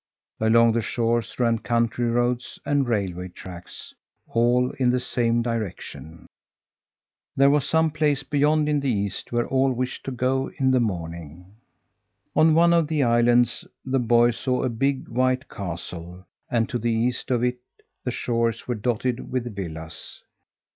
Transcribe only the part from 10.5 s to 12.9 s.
in the morning. On one of